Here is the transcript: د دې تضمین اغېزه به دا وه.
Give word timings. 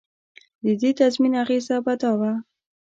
د 0.63 0.65
دې 0.81 0.91
تضمین 0.99 1.33
اغېزه 1.43 1.77
به 1.85 1.93
دا 2.01 2.11
وه. 2.19 2.31